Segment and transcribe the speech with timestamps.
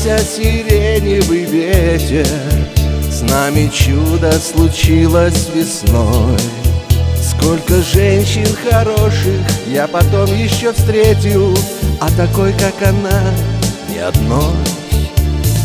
[0.00, 2.26] Разгулялся сиреневый ветер.
[3.10, 6.38] С нами чудо случилось весной.
[7.20, 11.56] Сколько женщин хороших я потом еще встретил.
[12.00, 13.22] А такой, как она,
[13.90, 14.56] ни одной.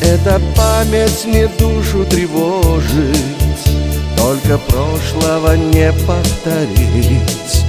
[0.02, 3.17] Эта память мне душу тревожит.
[4.17, 7.63] Только прошлого не повторить.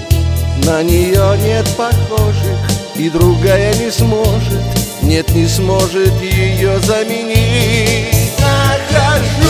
[0.64, 2.58] На нее нет похожих
[2.96, 8.32] И другая не сможет Нет, не сможет ее заменить.
[8.40, 9.45] Нахожу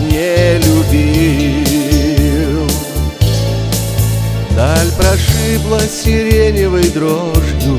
[0.00, 1.72] не любил.
[4.54, 7.78] Даль прошибла сиреневой дрожью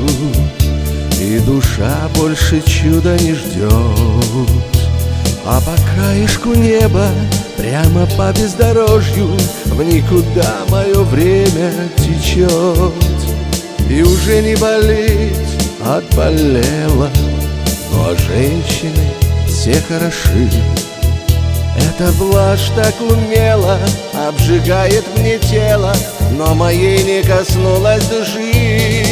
[1.20, 3.70] И душа больше чуда не ждет.
[5.46, 7.08] А по краешку неба,
[7.56, 9.28] прямо по бездорожью
[9.66, 12.92] В никуда мое время течет.
[13.88, 15.36] И уже не болит,
[15.84, 17.10] отболела
[17.92, 19.10] Но женщины
[19.46, 20.50] все хороши
[21.76, 23.78] эта блажь так умело
[24.12, 25.92] обжигает мне тело,
[26.32, 29.03] Но моей не коснулась души.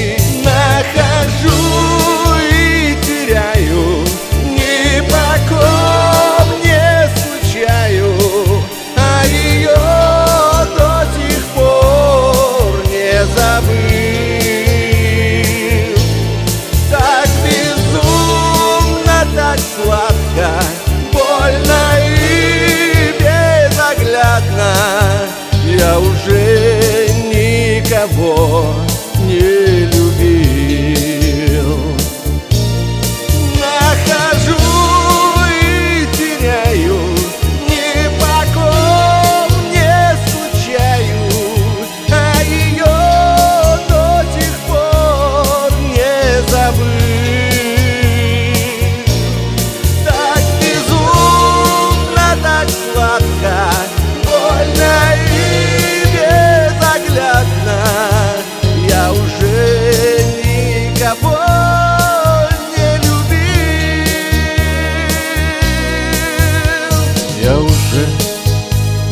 [67.43, 68.07] Я уже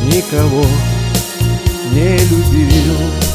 [0.07, 0.65] никого
[1.93, 3.30] не любил